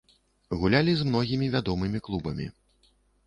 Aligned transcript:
Гулялі 0.61 0.95
з 1.01 1.09
многімі 1.09 1.51
вядомымі 1.55 1.99
клубамі. 2.09 2.47